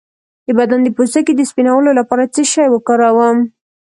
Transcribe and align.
د 0.45 0.47
بدن 0.59 0.79
د 0.83 0.87
پوستکي 0.97 1.33
د 1.35 1.41
سپینولو 1.49 1.89
لپاره 1.99 2.31
څه 2.33 2.41
شی 2.51 2.67
وکاروم؟ 2.71 3.37